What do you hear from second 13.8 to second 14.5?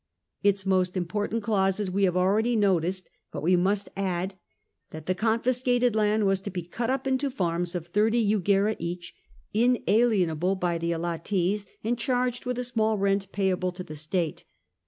the state.